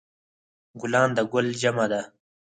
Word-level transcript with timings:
ګلان 0.79 1.09
د 1.17 1.19
ګل 1.31 1.47
جمع 1.61 1.85
ده 1.91 2.01